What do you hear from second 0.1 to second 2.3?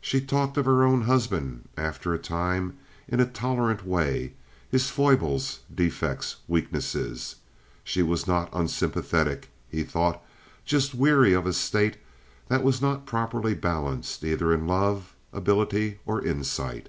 talked of her own husband after a